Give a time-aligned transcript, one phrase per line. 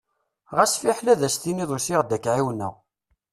[0.55, 2.73] Ɣas fiḥel ad s-tiniḍ usiɣ-d ad k-εawneɣ.